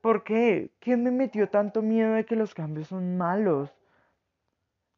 ¿Por 0.00 0.24
qué? 0.24 0.72
¿Quién 0.80 1.04
me 1.04 1.12
metió 1.12 1.48
tanto 1.48 1.80
miedo 1.80 2.14
de 2.14 2.24
que 2.24 2.34
los 2.34 2.52
cambios 2.52 2.88
son 2.88 3.16
malos? 3.16 3.72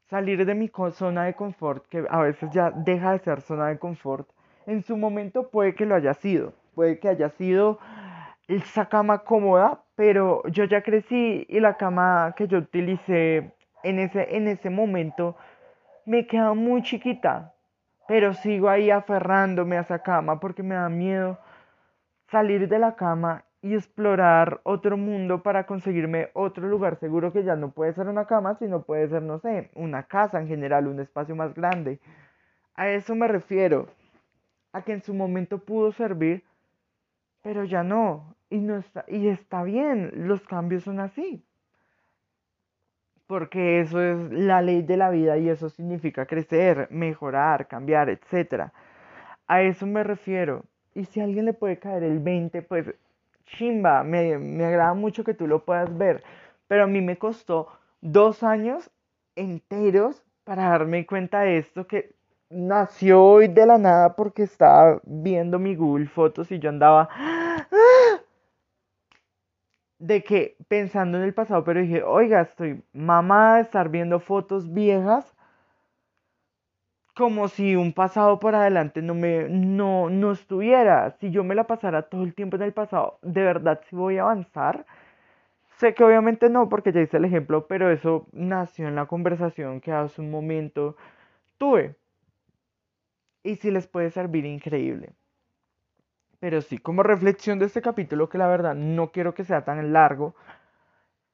Salir 0.08 0.46
de 0.46 0.54
mi 0.54 0.70
zona 0.92 1.24
de 1.24 1.34
confort, 1.34 1.84
que 1.88 2.06
a 2.08 2.22
veces 2.22 2.50
ya 2.52 2.70
deja 2.70 3.12
de 3.12 3.18
ser 3.18 3.42
zona 3.42 3.66
de 3.66 3.78
confort, 3.78 4.26
en 4.64 4.82
su 4.82 4.96
momento 4.96 5.50
puede 5.50 5.74
que 5.74 5.84
lo 5.84 5.94
haya 5.94 6.14
sido, 6.14 6.54
puede 6.74 6.98
que 7.00 7.10
haya 7.10 7.28
sido 7.28 7.78
esa 8.48 8.88
cama 8.88 9.18
cómoda, 9.18 9.82
pero 9.96 10.46
yo 10.48 10.64
ya 10.64 10.82
crecí 10.82 11.46
y 11.48 11.60
la 11.60 11.76
cama 11.76 12.34
que 12.36 12.46
yo 12.46 12.58
utilicé 12.58 13.52
en 13.82 13.98
ese, 13.98 14.36
en 14.36 14.48
ese 14.48 14.70
momento 14.70 15.36
me 16.04 16.26
queda 16.26 16.54
muy 16.54 16.82
chiquita, 16.82 17.54
pero 18.06 18.34
sigo 18.34 18.68
ahí 18.68 18.90
aferrándome 18.90 19.76
a 19.76 19.80
esa 19.80 19.98
cama 20.00 20.38
porque 20.38 20.62
me 20.62 20.76
da 20.76 20.88
miedo 20.88 21.38
salir 22.30 22.68
de 22.68 22.78
la 22.78 22.94
cama 22.94 23.44
y 23.62 23.74
explorar 23.74 24.60
otro 24.62 24.96
mundo 24.96 25.42
para 25.42 25.66
conseguirme 25.66 26.30
otro 26.34 26.68
lugar 26.68 27.00
seguro 27.00 27.32
que 27.32 27.42
ya 27.42 27.56
no 27.56 27.70
puede 27.72 27.94
ser 27.94 28.06
una 28.06 28.26
cama, 28.26 28.54
sino 28.60 28.82
puede 28.82 29.08
ser, 29.08 29.22
no 29.22 29.40
sé, 29.40 29.70
una 29.74 30.04
casa 30.04 30.40
en 30.40 30.46
general, 30.46 30.86
un 30.86 31.00
espacio 31.00 31.34
más 31.34 31.52
grande. 31.52 31.98
A 32.76 32.88
eso 32.90 33.16
me 33.16 33.26
refiero, 33.26 33.88
a 34.72 34.82
que 34.82 34.92
en 34.92 35.02
su 35.02 35.14
momento 35.14 35.58
pudo 35.58 35.90
servir, 35.90 36.44
pero 37.42 37.64
ya 37.64 37.82
no, 37.82 38.35
y 38.50 38.58
no 38.58 38.76
está, 38.76 39.04
y 39.08 39.28
está 39.28 39.62
bien, 39.64 40.12
los 40.28 40.42
cambios 40.46 40.84
son 40.84 41.00
así 41.00 41.44
porque 43.26 43.80
eso 43.80 44.00
es 44.00 44.32
la 44.32 44.62
ley 44.62 44.82
de 44.82 44.96
la 44.96 45.10
vida 45.10 45.36
y 45.38 45.48
eso 45.48 45.68
significa 45.68 46.26
crecer, 46.26 46.88
mejorar, 46.90 47.66
cambiar, 47.66 48.08
etc. 48.08 48.70
A 49.46 49.62
eso 49.62 49.86
me 49.86 50.04
refiero. 50.04 50.64
Y 50.94 51.04
si 51.04 51.20
a 51.20 51.24
alguien 51.24 51.44
le 51.44 51.52
puede 51.52 51.78
caer 51.78 52.04
el 52.04 52.20
20, 52.20 52.62
pues 52.62 52.94
chimba, 53.46 54.02
me, 54.02 54.38
me 54.38 54.64
agrada 54.64 54.94
mucho 54.94 55.24
que 55.24 55.34
tú 55.34 55.46
lo 55.46 55.64
puedas 55.64 55.96
ver. 55.96 56.22
Pero 56.68 56.84
a 56.84 56.86
mí 56.86 57.00
me 57.00 57.18
costó 57.18 57.68
dos 58.00 58.42
años 58.42 58.90
enteros 59.34 60.22
para 60.44 60.70
darme 60.70 61.06
cuenta 61.06 61.40
de 61.40 61.58
esto 61.58 61.86
que 61.86 62.14
nació 62.48 63.22
hoy 63.24 63.48
de 63.48 63.66
la 63.66 63.78
nada 63.78 64.14
porque 64.14 64.44
estaba 64.44 65.00
viendo 65.04 65.58
mi 65.58 65.74
Google 65.74 66.06
Fotos 66.06 66.52
y 66.52 66.60
yo 66.60 66.70
andaba 66.70 67.08
de 70.06 70.22
que 70.22 70.56
pensando 70.68 71.18
en 71.18 71.24
el 71.24 71.34
pasado, 71.34 71.64
pero 71.64 71.80
dije, 71.80 72.02
oiga, 72.02 72.40
estoy 72.42 72.82
mamá 72.92 73.56
de 73.56 73.62
estar 73.62 73.88
viendo 73.88 74.20
fotos 74.20 74.72
viejas 74.72 75.34
como 77.14 77.48
si 77.48 77.76
un 77.76 77.92
pasado 77.92 78.38
por 78.38 78.54
adelante 78.54 79.00
no 79.02 79.14
me 79.14 79.48
no, 79.48 80.10
no 80.10 80.32
estuviera. 80.32 81.12
Si 81.18 81.30
yo 81.30 81.42
me 81.44 81.54
la 81.54 81.64
pasara 81.66 82.02
todo 82.02 82.22
el 82.24 82.34
tiempo 82.34 82.56
en 82.56 82.62
el 82.62 82.72
pasado, 82.72 83.18
¿de 83.22 83.42
verdad 83.42 83.80
si 83.88 83.96
voy 83.96 84.18
a 84.18 84.22
avanzar? 84.22 84.86
Sé 85.78 85.94
que 85.94 86.04
obviamente 86.04 86.50
no, 86.50 86.68
porque 86.68 86.92
ya 86.92 87.00
hice 87.02 87.18
el 87.18 87.24
ejemplo, 87.26 87.66
pero 87.68 87.90
eso 87.90 88.26
nació 88.32 88.88
en 88.88 88.96
la 88.96 89.06
conversación 89.06 89.80
que 89.80 89.92
hace 89.92 90.20
un 90.22 90.30
momento 90.30 90.96
tuve. 91.58 91.96
Y 93.42 93.56
si 93.56 93.70
les 93.70 93.86
puede 93.86 94.10
servir 94.10 94.44
increíble. 94.44 95.14
Pero 96.46 96.62
sí, 96.62 96.78
como 96.78 97.02
reflexión 97.02 97.58
de 97.58 97.66
este 97.66 97.82
capítulo, 97.82 98.28
que 98.28 98.38
la 98.38 98.46
verdad 98.46 98.76
no 98.76 99.10
quiero 99.10 99.34
que 99.34 99.42
sea 99.42 99.64
tan 99.64 99.92
largo, 99.92 100.36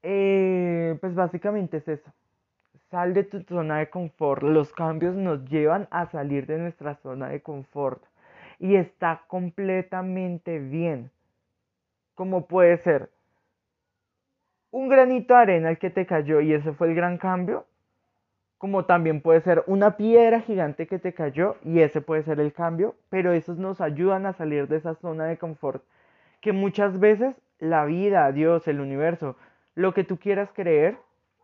eh, 0.01 0.97
pues 1.01 1.13
básicamente 1.13 1.77
es 1.77 1.87
eso. 1.87 2.11
Sal 2.89 3.13
de 3.13 3.23
tu 3.23 3.43
zona 3.43 3.77
de 3.77 3.91
confort. 3.91 4.41
Los 4.41 4.73
cambios 4.73 5.13
nos 5.13 5.45
llevan 5.45 5.87
a 5.91 6.07
salir 6.07 6.47
de 6.47 6.57
nuestra 6.57 6.95
zona 6.95 7.29
de 7.29 7.43
confort. 7.43 8.01
Y 8.57 8.75
está 8.75 9.21
completamente 9.27 10.57
bien. 10.57 11.11
Como 12.15 12.47
puede 12.47 12.77
ser 12.77 13.11
un 14.71 14.89
granito 14.89 15.35
de 15.35 15.41
arena 15.41 15.69
el 15.69 15.77
que 15.77 15.91
te 15.91 16.07
cayó 16.07 16.41
y 16.41 16.55
ese 16.55 16.73
fue 16.73 16.87
el 16.87 16.95
gran 16.95 17.19
cambio. 17.19 17.67
Como 18.63 18.85
también 18.85 19.19
puede 19.19 19.41
ser 19.41 19.61
una 19.67 19.97
piedra 19.97 20.39
gigante 20.39 20.87
que 20.87 20.97
te 20.97 21.13
cayó 21.13 21.57
y 21.65 21.81
ese 21.81 21.99
puede 21.99 22.23
ser 22.23 22.39
el 22.39 22.53
cambio. 22.53 22.95
Pero 23.09 23.33
esos 23.33 23.57
nos 23.57 23.81
ayudan 23.81 24.25
a 24.25 24.31
salir 24.31 24.69
de 24.69 24.77
esa 24.77 24.95
zona 24.95 25.25
de 25.25 25.37
confort. 25.37 25.83
Que 26.39 26.53
muchas 26.53 26.97
veces 26.97 27.35
la 27.59 27.83
vida, 27.83 28.31
Dios, 28.31 28.65
el 28.69 28.79
universo, 28.79 29.35
lo 29.75 29.93
que 29.93 30.05
tú 30.05 30.17
quieras 30.17 30.49
creer, 30.53 30.95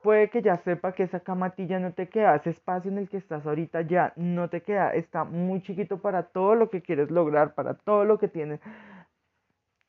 puede 0.01 0.29
que 0.29 0.41
ya 0.41 0.59
sepa 0.59 0.93
que 0.93 1.03
esa 1.03 1.19
camatilla 1.19 1.77
no 1.77 1.91
te 1.91 2.07
queda, 2.07 2.37
ese 2.37 2.51
espacio 2.51 2.89
en 2.89 2.99
el 2.99 3.09
que 3.09 3.17
estás 3.17 3.45
ahorita 3.45 3.81
ya 3.81 4.13
no 4.15 4.49
te 4.49 4.61
queda, 4.61 4.93
está 4.93 5.25
muy 5.25 5.61
chiquito 5.61 5.97
para 5.97 6.23
todo 6.23 6.55
lo 6.55 6.69
que 6.69 6.81
quieres 6.81 7.11
lograr, 7.11 7.53
para 7.53 7.73
todo 7.73 8.05
lo 8.05 8.17
que 8.17 8.29
tienes, 8.29 8.61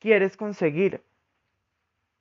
quieres 0.01 0.37
conseguir. 0.37 1.01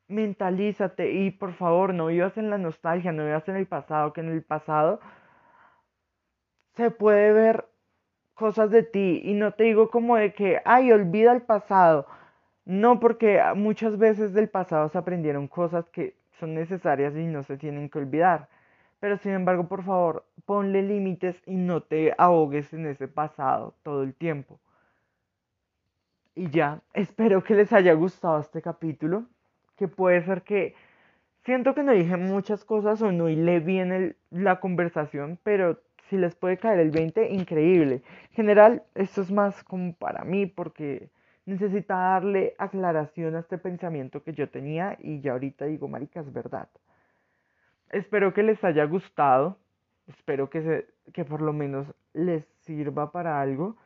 Mentalízate 0.10 1.12
y 1.12 1.32
por 1.32 1.54
favor 1.54 1.94
no 1.94 2.08
vivas 2.08 2.36
en 2.38 2.50
la 2.50 2.58
nostalgia, 2.58 3.12
no 3.12 3.24
vivas 3.26 3.48
en 3.48 3.56
el 3.56 3.68
pasado, 3.68 4.12
que 4.12 4.22
en 4.22 4.30
el 4.30 4.44
pasado 4.44 5.00
se 6.76 6.92
puede 6.92 7.32
ver 7.32 7.70
cosas 8.34 8.72
de 8.72 8.84
ti 8.84 9.22
y 9.24 9.34
no 9.34 9.54
te 9.54 9.66
digo 9.66 9.92
como 9.92 10.16
de 10.16 10.34
que, 10.34 10.62
ay, 10.66 10.92
olvida 10.92 11.32
el 11.32 11.44
pasado. 11.44 12.08
No, 12.66 13.00
porque 13.00 13.42
muchas 13.56 13.98
veces 13.98 14.34
del 14.34 14.50
pasado 14.50 14.90
se 14.90 14.98
aprendieron 14.98 15.48
cosas 15.48 15.90
que 15.90 16.16
son 16.40 16.56
necesarias 16.56 17.16
y 17.16 17.26
no 17.26 17.44
se 17.44 17.58
tienen 17.58 17.90
que 17.90 18.00
olvidar. 18.00 18.50
Pero 19.00 19.18
sin 19.18 19.34
embargo, 19.34 19.68
por 19.68 19.84
favor, 19.84 20.26
ponle 20.46 20.82
límites 20.82 21.42
y 21.46 21.56
no 21.56 21.84
te 21.84 22.14
ahogues 22.18 22.74
en 22.74 22.88
ese 22.88 23.08
pasado 23.08 23.76
todo 23.84 24.04
el 24.04 24.16
tiempo. 24.16 24.60
Y 26.36 26.50
ya, 26.50 26.82
espero 26.94 27.44
que 27.44 27.54
les 27.56 27.72
haya 27.74 27.94
gustado 27.94 28.40
este 28.40 28.62
capítulo, 28.62 29.26
que 29.80 29.88
puede 29.88 30.24
ser 30.26 30.42
que 30.42 30.76
siento 31.46 31.74
que 31.74 31.84
no 31.84 31.94
dije 31.94 32.18
muchas 32.18 32.66
cosas 32.66 33.02
o 33.02 33.14
no 33.14 33.30
hilé 33.30 33.62
bien 33.62 34.18
la 34.30 34.60
conversación, 34.60 35.40
pero 35.42 35.80
si 36.10 36.18
les 36.18 36.36
puede 36.36 36.58
caer 36.58 36.80
el 36.80 36.92
20, 36.92 37.30
increíble. 37.30 38.04
En 38.32 38.36
general, 38.36 38.84
esto 38.94 39.22
es 39.22 39.32
más 39.32 39.64
como 39.64 39.94
para 39.94 40.26
mí 40.26 40.48
porque 40.48 41.10
necesitaba 41.46 42.20
darle 42.20 42.56
aclaración 42.58 43.36
a 43.36 43.40
este 43.40 43.58
pensamiento 43.58 44.22
que 44.22 44.34
yo 44.34 44.50
tenía 44.50 44.98
y 45.00 45.22
ya 45.22 45.32
ahorita 45.32 45.66
digo, 45.66 45.88
marica, 45.88 46.20
es 46.20 46.34
verdad. 46.34 46.68
Espero 47.90 48.34
que 48.34 48.44
les 48.44 48.62
haya 48.64 48.84
gustado, 48.84 49.58
espero 50.08 50.50
que, 50.50 50.62
se, 50.62 51.12
que 51.14 51.24
por 51.24 51.42
lo 51.42 51.54
menos 51.54 51.88
les 52.14 52.44
sirva 52.66 53.12
para 53.12 53.40
algo. 53.42 53.78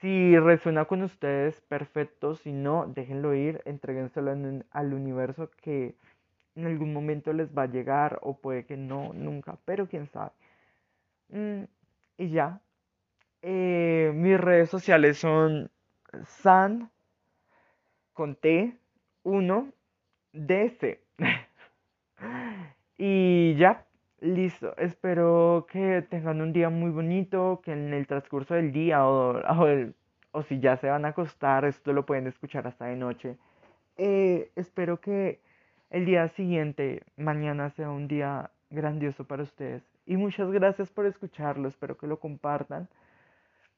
Si 0.00 0.38
resuena 0.38 0.86
con 0.86 1.02
ustedes, 1.02 1.60
perfecto. 1.62 2.34
Si 2.34 2.52
no, 2.52 2.86
déjenlo 2.86 3.34
ir, 3.34 3.60
entréguenselo 3.66 4.32
al 4.70 4.94
universo 4.94 5.50
que 5.62 5.94
en 6.56 6.66
algún 6.66 6.92
momento 6.92 7.32
les 7.32 7.56
va 7.56 7.62
a 7.64 7.66
llegar 7.66 8.18
o 8.22 8.36
puede 8.38 8.64
que 8.64 8.76
no, 8.76 9.12
nunca, 9.12 9.58
pero 9.64 9.86
quién 9.86 10.06
sabe. 10.08 10.32
Mm, 11.28 11.64
y 12.18 12.30
ya. 12.30 12.60
Eh, 13.42 14.12
mis 14.14 14.38
redes 14.40 14.70
sociales 14.70 15.18
son 15.18 15.70
san 16.26 16.90
con 18.12 18.36
T 18.36 18.76
1 19.22 19.72
DC. 20.32 21.00
y 22.98 23.54
ya, 23.56 23.86
listo. 24.20 24.76
Espero 24.76 25.66
que 25.70 26.02
tengan 26.02 26.40
un 26.40 26.52
día 26.52 26.70
muy 26.70 26.90
bonito, 26.90 27.60
que 27.64 27.72
en 27.72 27.92
el 27.92 28.06
transcurso 28.06 28.54
del 28.54 28.72
día 28.72 29.06
o, 29.06 29.40
o, 30.32 30.42
si 30.42 30.60
ya 30.60 30.76
se 30.76 30.88
van 30.88 31.04
a 31.04 31.08
acostar, 31.08 31.64
esto 31.64 31.92
lo 31.92 32.06
pueden 32.06 32.26
escuchar 32.26 32.66
hasta 32.66 32.86
de 32.86 32.96
noche. 32.96 33.36
Eh, 33.96 34.50
espero 34.56 35.00
que 35.00 35.40
el 35.90 36.06
día 36.06 36.28
siguiente, 36.28 37.02
mañana, 37.16 37.70
sea 37.70 37.90
un 37.90 38.08
día 38.08 38.50
grandioso 38.70 39.24
para 39.24 39.42
ustedes. 39.42 39.82
Y 40.06 40.16
muchas 40.16 40.50
gracias 40.50 40.90
por 40.90 41.06
escucharlo, 41.06 41.68
espero 41.68 41.96
que 41.96 42.06
lo 42.06 42.18
compartan. 42.20 42.88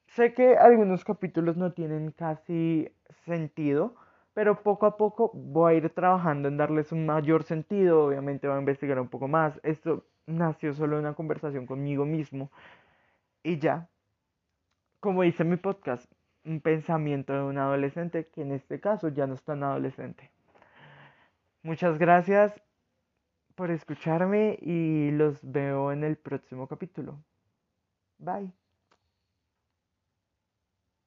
Sé 0.07 0.33
que 0.33 0.57
algunos 0.57 1.03
capítulos 1.03 1.57
no 1.57 1.71
tienen 1.73 2.11
casi 2.11 2.89
sentido, 3.25 3.95
pero 4.33 4.61
poco 4.63 4.85
a 4.85 4.97
poco 4.97 5.31
voy 5.33 5.73
a 5.73 5.77
ir 5.77 5.89
trabajando 5.89 6.47
en 6.47 6.57
darles 6.57 6.91
un 6.91 7.05
mayor 7.05 7.43
sentido. 7.43 8.05
Obviamente 8.05 8.47
voy 8.47 8.57
a 8.57 8.59
investigar 8.59 8.99
un 8.99 9.07
poco 9.07 9.27
más. 9.27 9.59
Esto 9.63 10.05
nació 10.25 10.73
solo 10.73 10.99
una 10.99 11.13
conversación 11.13 11.65
conmigo 11.65 12.05
mismo. 12.05 12.51
Y 13.43 13.59
ya, 13.59 13.89
como 14.99 15.23
dice 15.23 15.43
mi 15.43 15.57
podcast, 15.57 16.11
un 16.45 16.61
pensamiento 16.61 17.33
de 17.33 17.43
un 17.43 17.57
adolescente 17.57 18.27
que 18.27 18.41
en 18.41 18.51
este 18.51 18.79
caso 18.79 19.09
ya 19.09 19.27
no 19.27 19.35
es 19.35 19.43
tan 19.43 19.63
adolescente. 19.63 20.31
Muchas 21.61 21.97
gracias 21.97 22.53
por 23.55 23.71
escucharme 23.71 24.57
y 24.61 25.11
los 25.11 25.39
veo 25.43 25.91
en 25.91 26.03
el 26.03 26.17
próximo 26.17 26.67
capítulo. 26.67 27.23
Bye. 28.17 28.62